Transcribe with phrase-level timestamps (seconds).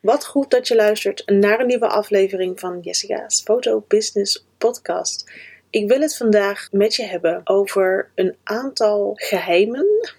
[0.00, 5.30] Wat goed dat je luistert naar een nieuwe aflevering van Jessica's Photo Business Podcast.
[5.70, 10.14] Ik wil het vandaag met je hebben over een aantal geheimen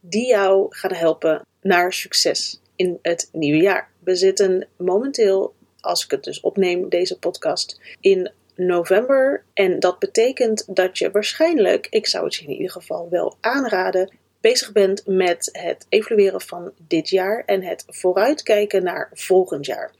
[0.00, 3.90] die jou gaan helpen naar succes in het nieuwe jaar.
[3.98, 9.44] We zitten momenteel, als ik het dus opneem, deze podcast, in november.
[9.52, 14.10] En dat betekent dat je waarschijnlijk, ik zou het je in ieder geval wel aanraden,
[14.46, 19.92] bezig bent met het evalueren van dit jaar en het vooruitkijken naar volgend jaar.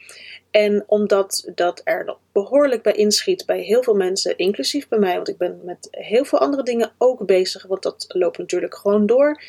[0.50, 5.14] En omdat dat er nog behoorlijk bij inschiet bij heel veel mensen, inclusief bij mij,
[5.14, 9.06] want ik ben met heel veel andere dingen ook bezig, want dat loopt natuurlijk gewoon
[9.06, 9.42] door,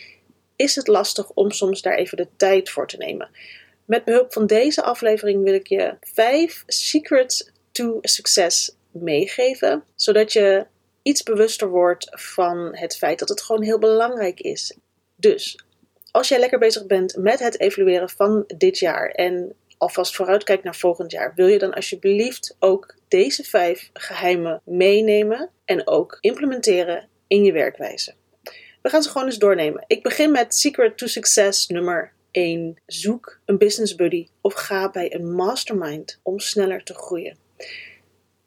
[0.56, 3.30] is het lastig om soms daar even de tijd voor te nemen.
[3.86, 10.66] Met behulp van deze aflevering wil ik je vijf secrets to success meegeven, zodat je
[11.02, 14.78] iets bewuster wordt van het feit dat het gewoon heel belangrijk is.
[15.20, 15.60] Dus
[16.12, 20.76] als jij lekker bezig bent met het evalueren van dit jaar en alvast vooruitkijkt naar
[20.76, 27.44] volgend jaar, wil je dan alsjeblieft ook deze vijf geheimen meenemen en ook implementeren in
[27.44, 28.14] je werkwijze.
[28.82, 29.84] We gaan ze gewoon eens doornemen.
[29.88, 32.78] Ik begin met Secret to Success nummer 1.
[32.86, 37.38] Zoek een business buddy of ga bij een mastermind om sneller te groeien.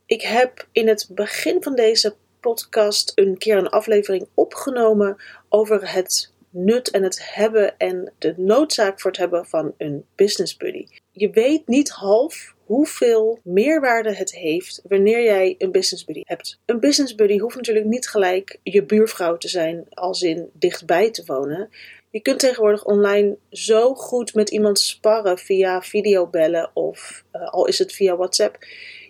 [0.07, 5.17] Ik heb in het begin van deze podcast een keer een aflevering opgenomen
[5.49, 10.57] over het nut en het hebben en de noodzaak voor het hebben van een business
[10.57, 10.87] buddy.
[11.13, 16.59] Je weet niet half hoeveel meerwaarde het heeft wanneer jij een business buddy hebt.
[16.67, 21.23] Een business buddy hoeft natuurlijk niet gelijk je buurvrouw te zijn, als in dichtbij te
[21.27, 21.71] wonen.
[22.11, 27.79] Je kunt tegenwoordig online zo goed met iemand sparren via videobellen of uh, al is
[27.79, 28.59] het via WhatsApp.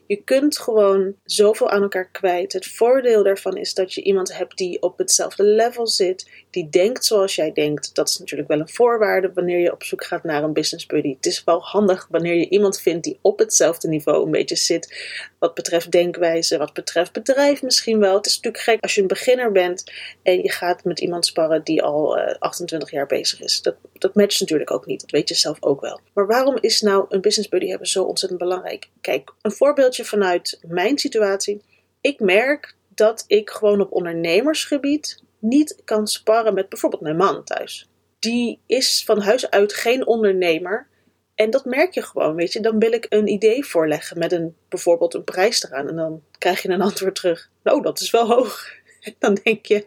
[0.06, 2.52] Je kunt gewoon zoveel aan elkaar kwijt.
[2.52, 7.04] Het voordeel daarvan is dat je iemand hebt die op hetzelfde level zit, die denkt
[7.04, 7.94] zoals jij denkt.
[7.94, 11.14] Dat is natuurlijk wel een voorwaarde wanneer je op zoek gaat naar een business buddy.
[11.14, 14.94] Het is wel handig wanneer je iemand vindt die op hetzelfde niveau een beetje zit.
[15.38, 18.16] Wat betreft denkwijze, wat betreft bedrijf misschien wel.
[18.16, 21.64] Het is natuurlijk gek als je een beginner bent en je gaat met iemand sparren
[21.64, 23.62] die al 28 eh, jaar bezig is.
[23.62, 25.00] Dat, dat matcht natuurlijk ook niet.
[25.00, 26.00] Dat weet je zelf ook wel.
[26.14, 28.88] Maar waarom is nou een business buddy hebben zo ontzettend belangrijk?
[29.00, 31.62] Kijk, een voorbeeldje vanuit mijn situatie.
[32.00, 37.88] Ik merk dat ik gewoon op ondernemersgebied niet kan sparren met bijvoorbeeld mijn man thuis.
[38.18, 40.88] Die is van huis uit geen ondernemer.
[41.34, 42.60] En dat merk je gewoon, weet je.
[42.60, 45.88] Dan wil ik een idee voorleggen met een, bijvoorbeeld een prijs eraan.
[45.88, 47.50] En dan krijg je een antwoord terug.
[47.62, 48.66] Nou, dat is wel hoog.
[49.00, 49.86] En dan denk je,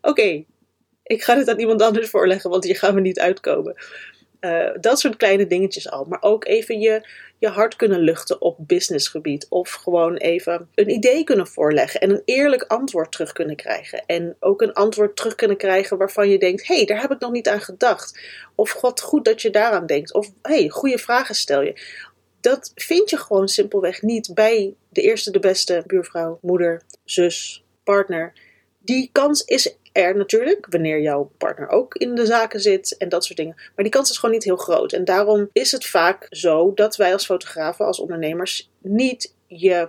[0.00, 0.44] oké,
[1.02, 3.74] ik ga dit aan iemand anders voorleggen, want hier gaan we niet uitkomen.
[4.40, 6.04] Uh, dat soort kleine dingetjes al.
[6.04, 9.46] Maar ook even je, je hart kunnen luchten op businessgebied.
[9.48, 14.02] Of gewoon even een idee kunnen voorleggen en een eerlijk antwoord terug kunnen krijgen.
[14.06, 17.20] En ook een antwoord terug kunnen krijgen waarvan je denkt: hé, hey, daar heb ik
[17.20, 18.20] nog niet aan gedacht.
[18.54, 20.14] Of wat goed dat je daaraan denkt.
[20.14, 21.80] Of hé, hey, goede vragen stel je.
[22.40, 28.32] Dat vind je gewoon simpelweg niet bij de eerste, de beste buurvrouw, moeder, zus, partner.
[28.78, 33.24] Die kans is er natuurlijk, wanneer jouw partner ook in de zaken zit en dat
[33.24, 33.54] soort dingen.
[33.54, 34.92] Maar die kans is gewoon niet heel groot.
[34.92, 39.88] En daarom is het vaak zo dat wij als fotografen, als ondernemers, niet je.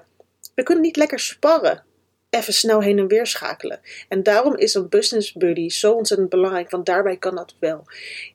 [0.56, 1.84] We kunnen niet lekker sparren.
[2.30, 3.80] Even snel heen en weer schakelen.
[4.08, 7.84] En daarom is een business buddy zo ontzettend belangrijk, want daarbij kan dat wel.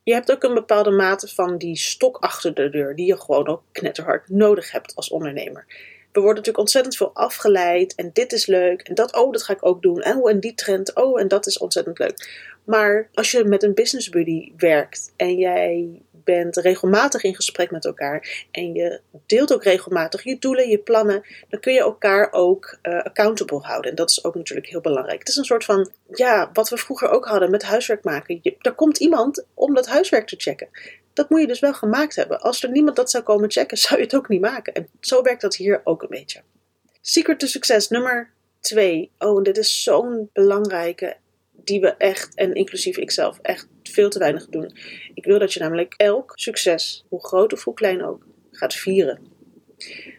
[0.03, 3.47] Je hebt ook een bepaalde mate van die stok achter de deur, die je gewoon
[3.47, 5.67] ook knetterhard nodig hebt als ondernemer
[6.15, 7.95] we worden natuurlijk ontzettend veel afgeleid.
[7.95, 8.81] En dit is leuk.
[8.81, 10.03] En dat, oh, dat ga ik ook doen.
[10.03, 12.29] En, oh, en die trend, oh, en dat is ontzettend leuk.
[12.65, 17.85] Maar als je met een business buddy werkt en jij bent regelmatig in gesprek met
[17.85, 22.79] elkaar en je deelt ook regelmatig je doelen, je plannen, dan kun je elkaar ook
[22.83, 23.91] uh, accountable houden.
[23.91, 25.19] En dat is ook natuurlijk heel belangrijk.
[25.19, 28.39] Het is een soort van, ja, wat we vroeger ook hadden met huiswerk maken.
[28.43, 30.69] Je, er komt iemand om dat huiswerk te checken
[31.15, 32.41] dat moet je dus wel gemaakt hebben.
[32.41, 34.75] Als er niemand dat zou komen checken, zou je het ook niet maken.
[34.75, 36.43] En zo werkt dat hier ook een beetje.
[37.01, 38.31] Secret to succes nummer
[38.61, 39.11] 2.
[39.19, 41.17] Oh, dit is zo'n belangrijke,
[41.53, 44.77] die we echt, en inclusief ikzelf, echt veel te weinig doen.
[45.15, 49.19] Ik wil dat je namelijk elk succes, hoe groot of hoe klein ook, gaat vieren.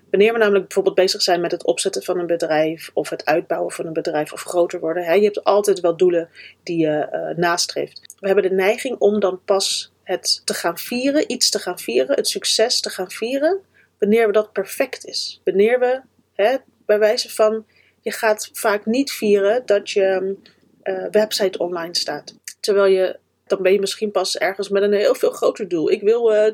[0.10, 3.72] Wanneer we namelijk bijvoorbeeld bezig zijn met het opzetten van een bedrijf of het uitbouwen
[3.72, 6.30] van een bedrijf of groter worden, hè, je hebt altijd wel doelen
[6.64, 8.16] die je uh, nastreeft.
[8.20, 12.16] We hebben de neiging om dan pas het te gaan vieren, iets te gaan vieren,
[12.16, 13.60] het succes te gaan vieren,
[14.00, 15.42] wanneer dat perfect is.
[15.44, 16.02] Wanneer we,
[16.34, 16.56] hè,
[16.86, 17.66] bij wijze van,
[18.02, 20.36] je gaat vaak niet vieren dat je
[20.84, 22.36] uh, website online staat.
[22.60, 25.92] Terwijl je, dan ben je misschien pas ergens met een heel veel groter doel.
[25.92, 26.52] Ik wil uh,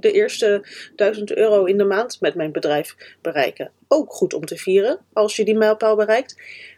[0.00, 3.70] de eerste duizend euro in de maand met mijn bedrijf bereiken.
[3.88, 6.36] Ook goed om te vieren als je die mijlpaal bereikt.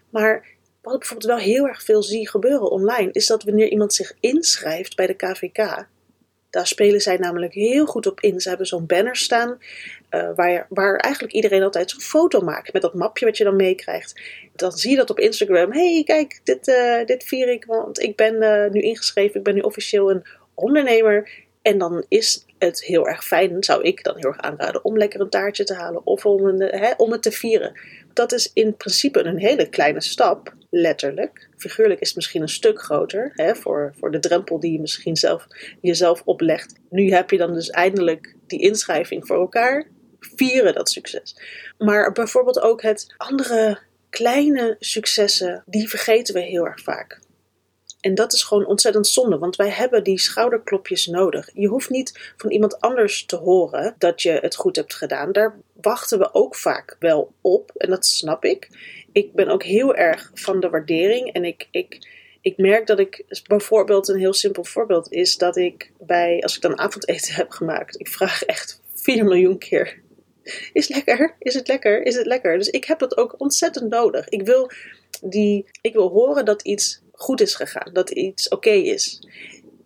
[0.09, 0.45] Maar
[0.81, 4.13] wat ik bijvoorbeeld wel heel erg veel zie gebeuren online, is dat wanneer iemand zich
[4.19, 5.87] inschrijft bij de KVK,
[6.49, 8.39] Daar spelen zij namelijk heel goed op in.
[8.39, 9.57] Ze hebben zo'n banner staan
[10.11, 13.55] uh, waar, waar eigenlijk iedereen altijd zo'n foto maakt met dat mapje wat je dan
[13.55, 14.21] meekrijgt.
[14.55, 15.71] Dan zie je dat op Instagram.
[15.71, 19.37] hey, kijk, dit, uh, dit vier ik, want ik ben uh, nu ingeschreven.
[19.37, 21.29] Ik ben nu officieel een ondernemer.
[21.61, 25.21] En dan is het heel erg fijn, zou ik dan heel erg aanraden, om lekker
[25.21, 26.61] een taartje te halen of om,
[26.97, 27.79] om het te vieren.
[28.13, 31.49] Dat is in principe een hele kleine stap, letterlijk.
[31.57, 35.47] Figuurlijk is het misschien een stuk groter voor, voor de drempel die je misschien zelf,
[35.81, 36.73] jezelf oplegt.
[36.89, 39.87] Nu heb je dan dus eindelijk die inschrijving voor elkaar.
[40.35, 41.35] Vieren dat succes.
[41.77, 43.79] Maar bijvoorbeeld ook het andere
[44.09, 47.19] kleine successen, die vergeten we heel erg vaak.
[48.01, 51.49] En dat is gewoon ontzettend zonde, want wij hebben die schouderklopjes nodig.
[51.53, 55.31] Je hoeft niet van iemand anders te horen dat je het goed hebt gedaan.
[55.31, 58.69] Daar wachten we ook vaak wel op en dat snap ik.
[59.11, 62.07] Ik ben ook heel erg van de waardering en ik, ik,
[62.41, 66.61] ik merk dat ik bijvoorbeeld een heel simpel voorbeeld is dat ik bij, als ik
[66.61, 70.05] dan avondeten heb gemaakt, ik vraag echt 4 miljoen keer.
[70.73, 71.35] Is lekker?
[71.39, 72.05] Is het lekker?
[72.05, 72.57] Is het lekker?
[72.57, 74.29] Dus ik heb dat ook ontzettend nodig.
[74.29, 74.71] Ik wil,
[75.21, 79.27] die, ik wil horen dat iets goed is gegaan, dat iets oké is.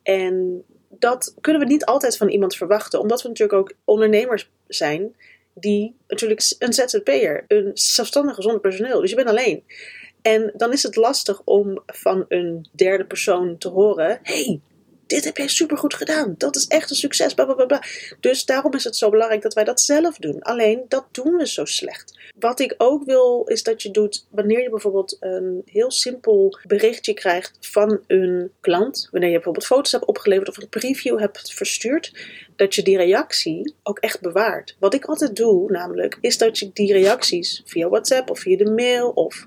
[0.04, 5.16] En dat kunnen we niet altijd van iemand verwachten, omdat we natuurlijk ook ondernemers zijn
[5.54, 9.64] die natuurlijk een ZZP'er, een zelfstandige zonder personeel, dus je bent alleen.
[10.22, 14.62] En dan is het lastig om van een derde persoon te horen: hey,
[15.12, 16.36] dit heb jij supergoed gedaan.
[16.38, 17.34] Dat is echt een succes.
[17.34, 17.84] Blablabla.
[18.20, 20.42] Dus daarom is het zo belangrijk dat wij dat zelf doen.
[20.42, 22.20] Alleen dat doen we zo slecht.
[22.40, 27.14] Wat ik ook wil is dat je doet wanneer je bijvoorbeeld een heel simpel berichtje
[27.14, 29.08] krijgt van een klant.
[29.12, 32.14] Wanneer je bijvoorbeeld foto's hebt opgeleverd of een preview hebt verstuurd.
[32.56, 34.76] Dat je die reactie ook echt bewaart.
[34.80, 38.72] Wat ik altijd doe namelijk is dat je die reacties via WhatsApp of via de
[38.72, 39.46] mail of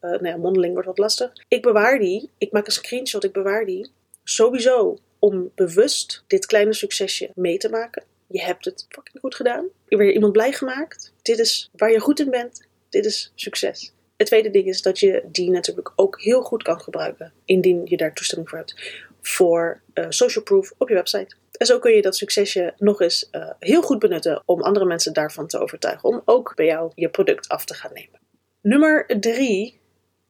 [0.00, 1.32] uh, nou ja, mondeling wordt wat lastig.
[1.48, 2.30] Ik bewaar die.
[2.38, 3.24] Ik maak een screenshot.
[3.24, 3.90] Ik bewaar die
[4.28, 8.04] sowieso om bewust dit kleine succesje mee te maken.
[8.26, 9.68] Je hebt het fucking goed gedaan.
[9.88, 11.12] Je hebt iemand blij gemaakt.
[11.22, 12.66] Dit is waar je goed in bent.
[12.88, 13.92] Dit is succes.
[14.16, 17.96] Het tweede ding is dat je die natuurlijk ook heel goed kan gebruiken, indien je
[17.96, 21.36] daar toestemming voor hebt, voor uh, social proof op je website.
[21.52, 25.12] En zo kun je dat succesje nog eens uh, heel goed benutten om andere mensen
[25.12, 28.20] daarvan te overtuigen, om ook bij jou je product af te gaan nemen.
[28.60, 29.80] Nummer drie,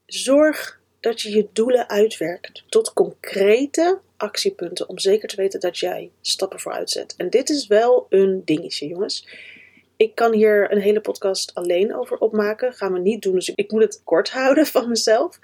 [0.06, 6.10] zorg dat je je doelen uitwerkt tot concrete actiepunten om zeker te weten dat jij
[6.20, 7.14] stappen vooruit zet.
[7.16, 9.28] En dit is wel een dingetje, jongens.
[9.96, 12.72] Ik kan hier een hele podcast alleen over opmaken.
[12.72, 15.38] Gaan we niet doen, dus ik moet het kort houden van mezelf.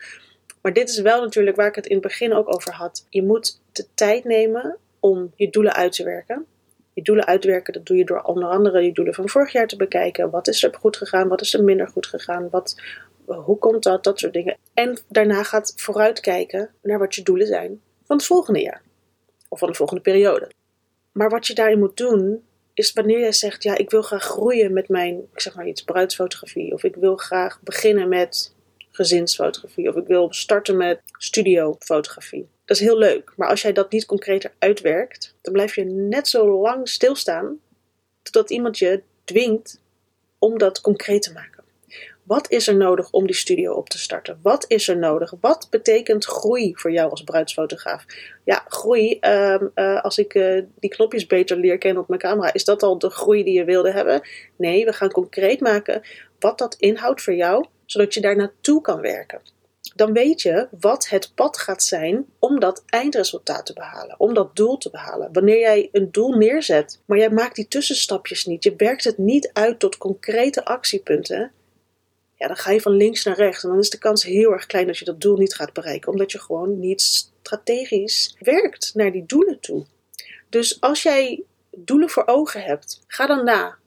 [0.63, 3.07] Maar dit is wel natuurlijk waar ik het in het begin ook over had.
[3.09, 6.47] Je moet de tijd nemen om je doelen uit te werken.
[6.95, 9.77] Je doelen uitwerken, dat doe je door onder andere je doelen van vorig jaar te
[9.77, 10.31] bekijken.
[10.31, 11.29] Wat is er goed gegaan?
[11.29, 12.49] Wat is er minder goed gegaan?
[12.51, 12.81] Wat
[13.27, 14.05] hoe komt dat?
[14.05, 14.57] Dat soort dingen.
[14.75, 18.83] En daarna gaat vooruitkijken naar wat je doelen zijn van het volgende jaar.
[19.49, 20.51] Of van de volgende periode.
[21.13, 22.43] Maar wat je daarin moet doen,
[22.75, 25.83] is wanneer jij zegt: Ja, ik wil graag groeien met mijn, ik zeg maar iets,
[25.83, 26.73] bruidsfotografie.
[26.73, 28.55] Of ik wil graag beginnen met
[28.91, 29.89] gezinsfotografie.
[29.89, 32.49] Of ik wil starten met studiofotografie.
[32.65, 33.33] Dat is heel leuk.
[33.37, 37.59] Maar als jij dat niet concreter uitwerkt, dan blijf je net zo lang stilstaan
[38.23, 39.81] totdat iemand je dwingt
[40.39, 41.52] om dat concreet te maken.
[42.23, 44.39] Wat is er nodig om die studio op te starten?
[44.43, 45.35] Wat is er nodig?
[45.41, 48.05] Wat betekent groei voor jou als bruidsfotograaf?
[48.45, 52.53] Ja, groei, ehm, eh, als ik uh, die knopjes beter leer kennen op mijn camera,
[52.53, 54.21] is dat al de groei die je wilde hebben?
[54.57, 56.03] Nee, we gaan concreet maken
[56.39, 59.41] wat dat inhoudt voor jou, zodat je daar naartoe kan werken.
[59.95, 64.57] Dan weet je wat het pad gaat zijn om dat eindresultaat te behalen, om dat
[64.57, 65.29] doel te behalen.
[65.33, 69.51] Wanneer jij een doel neerzet, maar jij maakt die tussenstapjes niet, je werkt het niet
[69.53, 71.53] uit tot concrete actiepunten,
[72.47, 73.65] dan ga je van links naar rechts.
[73.65, 76.13] En dan is de kans heel erg klein dat je dat doel niet gaat bereiken,
[76.13, 79.87] omdat je gewoon niet strategisch werkt naar die doelen toe.
[80.49, 83.79] Dus als jij doelen voor ogen hebt, ga dan na.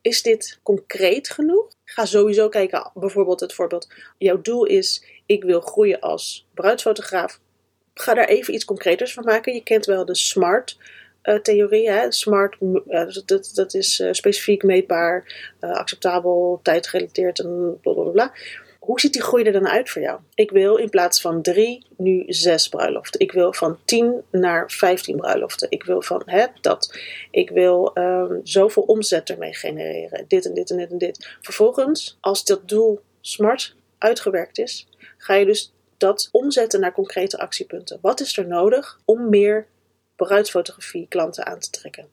[0.00, 1.72] Is dit concreet genoeg?
[1.84, 3.88] Ga sowieso kijken, bijvoorbeeld het voorbeeld.
[4.18, 7.40] Jouw doel is: ik wil groeien als bruidsfotograaf.
[7.94, 9.54] Ga daar even iets concreters van maken.
[9.54, 10.78] Je kent wel de SMART
[11.42, 11.90] theorie.
[11.90, 12.12] Hè?
[12.12, 15.24] Smart, uh, dat, dat is uh, specifiek meetbaar,
[15.60, 18.32] acceptabel, tijdgerelateerd en blablabla.
[18.84, 20.20] Hoe ziet die groei er dan uit voor jou?
[20.34, 23.20] Ik wil in plaats van drie nu zes bruiloften.
[23.20, 25.70] Ik wil van tien naar vijftien bruiloften.
[25.70, 26.98] Ik wil van hè, dat.
[27.30, 30.24] Ik wil um, zoveel omzet ermee genereren.
[30.28, 31.36] Dit en dit en dit en dit.
[31.40, 34.88] Vervolgens, als dat doel smart uitgewerkt is,
[35.18, 37.98] ga je dus dat omzetten naar concrete actiepunten.
[38.00, 39.66] Wat is er nodig om meer
[40.16, 42.08] bruidsfotografie klanten aan te trekken.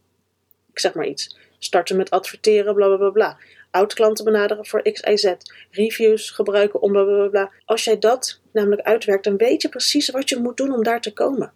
[0.71, 1.37] Ik zeg maar iets.
[1.59, 3.37] Starten met adverteren, bla bla bla bla.
[3.71, 5.33] Oud klanten benaderen voor X, Y, Z.
[5.71, 7.51] Reviews gebruiken om bla bla bla.
[7.65, 11.01] Als jij dat namelijk uitwerkt, dan weet je precies wat je moet doen om daar
[11.01, 11.53] te komen.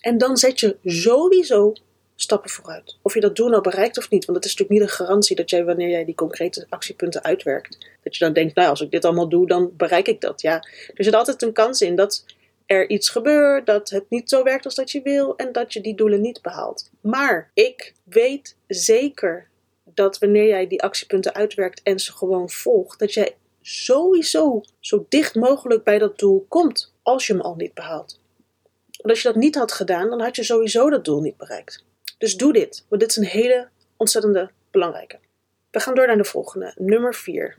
[0.00, 1.72] En dan zet je sowieso
[2.20, 2.98] stappen vooruit.
[3.02, 5.36] Of je dat doel nou bereikt of niet, want het is natuurlijk niet een garantie
[5.36, 8.90] dat jij wanneer jij die concrete actiepunten uitwerkt, dat je dan denkt, nou als ik
[8.90, 10.40] dit allemaal doe, dan bereik ik dat.
[10.40, 10.54] Ja,
[10.94, 12.24] er zit altijd een kans in dat
[12.68, 15.80] er iets gebeurt, dat het niet zo werkt als dat je wil en dat je
[15.80, 16.90] die doelen niet behaalt.
[17.00, 19.48] Maar ik weet zeker
[19.84, 25.34] dat wanneer jij die actiepunten uitwerkt en ze gewoon volgt, dat jij sowieso zo dicht
[25.34, 28.20] mogelijk bij dat doel komt als je hem al niet behaalt.
[28.86, 31.84] Want als je dat niet had gedaan, dan had je sowieso dat doel niet bereikt.
[32.18, 35.18] Dus doe dit, want dit is een hele ontzettende belangrijke.
[35.70, 37.58] We gaan door naar de volgende, nummer 4.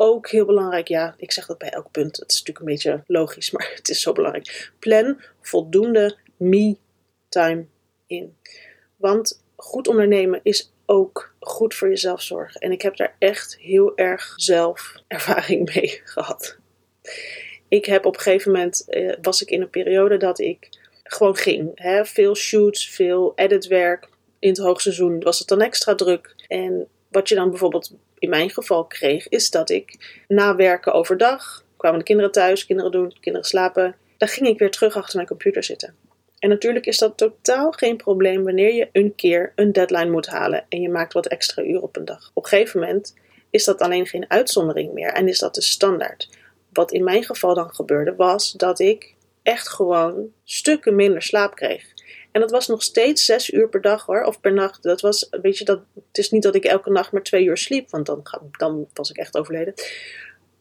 [0.00, 2.16] Ook heel belangrijk, ja, ik zeg dat bij elk punt.
[2.16, 4.72] Het is natuurlijk een beetje logisch, maar het is zo belangrijk.
[4.78, 7.66] Plan voldoende me-time
[8.06, 8.36] in.
[8.96, 12.60] Want goed ondernemen is ook goed voor jezelf zorgen.
[12.60, 16.58] En ik heb daar echt heel erg zelf ervaring mee gehad.
[17.68, 20.68] Ik heb op een gegeven moment, eh, was ik in een periode dat ik
[21.02, 21.70] gewoon ging.
[21.74, 22.04] Hè?
[22.04, 24.08] Veel shoots, veel editwerk.
[24.38, 26.34] In het hoogseizoen was het dan extra druk.
[26.48, 31.64] En wat je dan bijvoorbeeld in mijn geval kreeg, is dat ik na werken overdag,
[31.76, 35.28] kwamen de kinderen thuis, kinderen doen, kinderen slapen, dan ging ik weer terug achter mijn
[35.28, 35.94] computer zitten.
[36.38, 40.64] En natuurlijk is dat totaal geen probleem wanneer je een keer een deadline moet halen
[40.68, 42.30] en je maakt wat extra uur op een dag.
[42.34, 43.14] Op een gegeven moment
[43.50, 46.28] is dat alleen geen uitzondering meer en is dat de standaard.
[46.72, 51.84] Wat in mijn geval dan gebeurde was dat ik echt gewoon stukken minder slaap kreeg.
[52.32, 54.82] En dat was nog steeds zes uur per dag hoor, of per nacht.
[54.82, 57.56] Dat was, weet je, dat, het is niet dat ik elke nacht maar twee uur
[57.56, 58.22] sliep, want dan,
[58.58, 59.74] dan was ik echt overleden.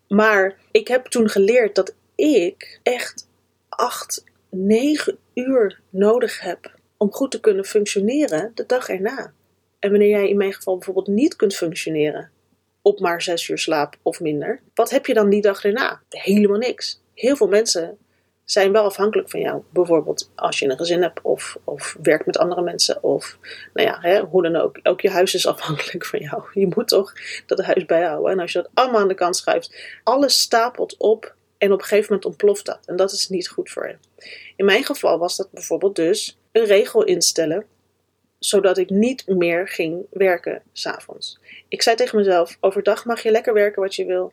[0.07, 3.29] Maar ik heb toen geleerd dat ik echt
[3.69, 9.33] acht, negen uur nodig heb om goed te kunnen functioneren de dag erna.
[9.79, 12.31] En wanneer jij in mijn geval bijvoorbeeld niet kunt functioneren
[12.81, 16.01] op maar zes uur slaap of minder, wat heb je dan die dag erna?
[16.09, 17.01] Helemaal niks.
[17.13, 17.97] Heel veel mensen
[18.50, 19.62] zijn wel afhankelijk van jou.
[19.70, 23.04] Bijvoorbeeld als je een gezin hebt of, of werkt met andere mensen.
[23.04, 23.38] Of
[23.74, 24.80] nou ja, hè, hoe dan ook.
[24.84, 26.44] Ook je huis is afhankelijk van jou.
[26.54, 27.13] Je moet toch
[27.46, 28.32] dat huis bijhouden.
[28.32, 31.86] En als je dat allemaal aan de kant schuift, alles stapelt op en op een
[31.86, 32.80] gegeven moment ontploft dat.
[32.86, 33.96] En dat is niet goed voor je.
[34.56, 37.66] In mijn geval was dat bijvoorbeeld dus een regel instellen
[38.39, 41.39] zodat ik niet meer ging werken s'avonds.
[41.68, 44.32] Ik zei tegen mezelf: overdag mag je lekker werken wat je wil.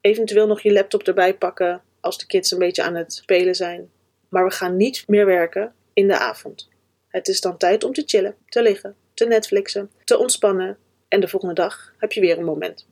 [0.00, 3.90] Eventueel nog je laptop erbij pakken als de kids een beetje aan het spelen zijn.
[4.28, 6.68] Maar we gaan niet meer werken in de avond.
[7.08, 10.78] Het is dan tijd om te chillen, te liggen, te Netflixen, te ontspannen.
[11.08, 12.86] En de volgende dag heb je weer een moment.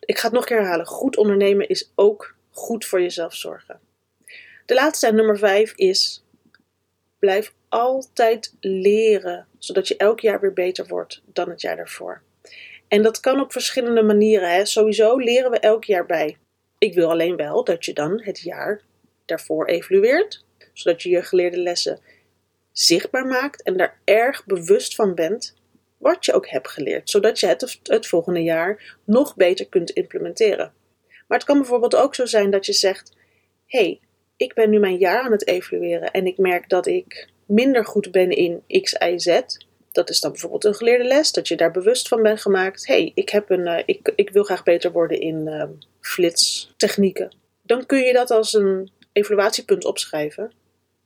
[0.00, 0.86] Ik ga het nog een keer herhalen.
[0.86, 3.80] Goed ondernemen is ook goed voor jezelf zorgen.
[4.66, 6.24] De laatste en nummer vijf is:
[7.18, 12.22] blijf altijd leren, zodat je elk jaar weer beter wordt dan het jaar daarvoor.
[12.88, 14.54] En dat kan op verschillende manieren.
[14.54, 14.64] Hè.
[14.64, 16.36] Sowieso leren we elk jaar bij.
[16.82, 18.82] Ik wil alleen wel dat je dan het jaar
[19.24, 22.00] daarvoor evalueert, zodat je je geleerde lessen
[22.72, 25.56] zichtbaar maakt en daar erg bewust van bent
[25.96, 30.72] wat je ook hebt geleerd, zodat je het het volgende jaar nog beter kunt implementeren.
[31.28, 33.16] Maar het kan bijvoorbeeld ook zo zijn dat je zegt:
[33.66, 34.00] hey,
[34.36, 38.10] ik ben nu mijn jaar aan het evalueren en ik merk dat ik minder goed
[38.10, 39.40] ben in X, Y, Z.
[39.92, 42.86] Dat is dan bijvoorbeeld een geleerde les, dat je daar bewust van bent gemaakt.
[42.86, 45.64] hey, ik, heb een, uh, ik, ik wil graag beter worden in uh,
[46.00, 47.36] flitstechnieken.
[47.62, 50.52] Dan kun je dat als een evaluatiepunt opschrijven.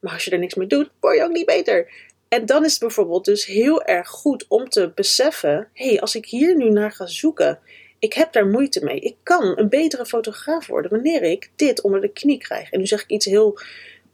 [0.01, 1.91] Maar als je er niks mee doet, word je ook niet beter.
[2.29, 6.15] En dan is het bijvoorbeeld dus heel erg goed om te beseffen: hé, hey, als
[6.15, 7.59] ik hier nu naar ga zoeken,
[7.99, 9.01] ik heb daar moeite mee.
[9.01, 12.71] Ik kan een betere fotograaf worden wanneer ik dit onder de knie krijg.
[12.71, 13.59] En nu zeg ik iets heel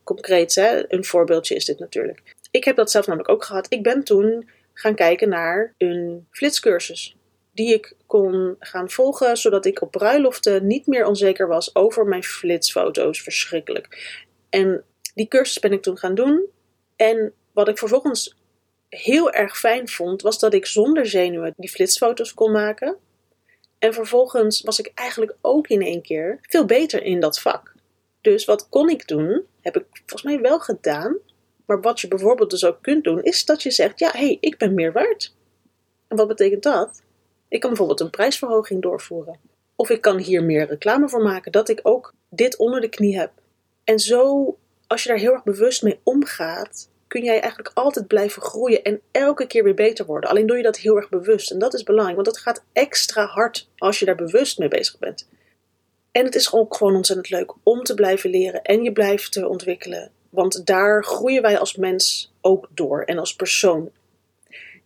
[0.05, 0.93] concreets, hè?
[0.93, 2.23] een voorbeeldje is dit natuurlijk.
[2.51, 3.67] Ik heb dat zelf namelijk ook gehad.
[3.69, 7.17] Ik ben toen gaan kijken naar een flitscursus.
[7.53, 12.23] Die ik kon gaan volgen, zodat ik op bruiloften niet meer onzeker was over mijn
[12.23, 13.23] flitsfoto's.
[13.23, 14.17] Verschrikkelijk.
[14.51, 16.47] En die cursus ben ik toen gaan doen.
[16.97, 18.37] En wat ik vervolgens
[18.89, 22.97] heel erg fijn vond, was dat ik zonder zenuwen die flitsfoto's kon maken.
[23.79, 27.75] En vervolgens was ik eigenlijk ook in één keer veel beter in dat vak.
[28.21, 29.43] Dus wat kon ik doen?
[29.61, 31.17] Heb ik volgens mij wel gedaan.
[31.67, 34.37] Maar wat je bijvoorbeeld dus ook kunt doen, is dat je zegt: ja, hé, hey,
[34.41, 35.35] ik ben meer waard.
[36.09, 37.03] En wat betekent dat?
[37.49, 39.39] Ik kan bijvoorbeeld een prijsverhoging doorvoeren.
[39.77, 43.19] Of ik kan hier meer reclame voor maken, dat ik ook dit onder de knie
[43.19, 43.31] heb.
[43.85, 48.43] En zo, als je daar heel erg bewust mee omgaat, kun jij eigenlijk altijd blijven
[48.43, 50.31] groeien en elke keer weer beter worden.
[50.31, 51.51] Alleen doe je dat heel erg bewust.
[51.51, 54.99] En dat is belangrijk, want dat gaat extra hard als je daar bewust mee bezig
[54.99, 55.29] bent.
[56.13, 59.49] En het is ook gewoon ontzettend leuk om te blijven leren en je blijft te
[59.49, 60.11] ontwikkelen.
[60.33, 63.91] Want daar groeien wij als mens ook door en als persoon.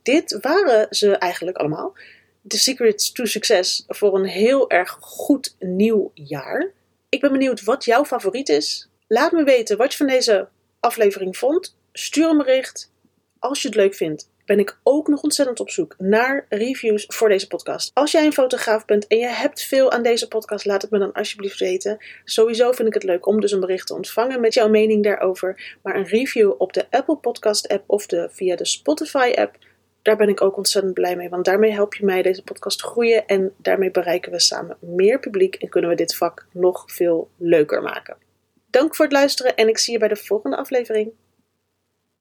[0.02, 1.94] Dit waren ze eigenlijk allemaal.
[2.40, 6.72] De Secrets to Success voor een heel erg goed nieuw jaar.
[7.08, 8.88] Ik ben benieuwd wat jouw favoriet is.
[9.06, 10.48] Laat me weten wat je van deze
[10.80, 11.76] aflevering vond.
[11.92, 12.92] Stuur een bericht
[13.38, 17.28] Als je het leuk vindt, ben ik ook nog ontzettend op zoek naar reviews voor
[17.28, 17.90] deze podcast.
[17.94, 20.98] Als jij een fotograaf bent en je hebt veel aan deze podcast, laat het me
[20.98, 21.96] dan alsjeblieft weten.
[22.24, 25.76] Sowieso vind ik het leuk om dus een bericht te ontvangen met jouw mening daarover.
[25.82, 29.58] Maar een review op de Apple Podcast app of de, via de Spotify app,
[30.02, 31.28] daar ben ik ook ontzettend blij mee.
[31.28, 35.54] Want daarmee help je mij deze podcast groeien en daarmee bereiken we samen meer publiek
[35.54, 38.16] en kunnen we dit vak nog veel leuker maken.
[38.70, 41.12] Dank voor het luisteren en ik zie je bij de volgende aflevering.